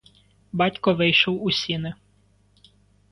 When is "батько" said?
0.51-0.93